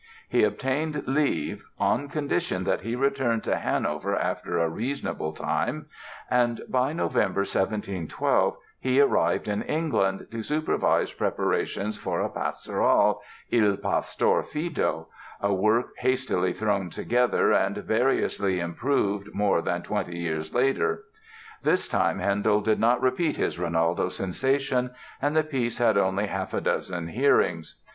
[0.27, 5.85] He obtained leave "on condition that he return to Hanover after a reasonable time";
[6.27, 13.77] and by November, 1712, he arrived in England to supervise preparations for a pastoral, "Il
[13.77, 15.07] Pastor Fido",
[15.39, 21.03] a work hastily thrown together and variously improved more than twenty years later.
[21.61, 26.55] This time Handel did not repeat his "Rinaldo" sensation and the piece had only half
[26.55, 27.75] a dozen hearings.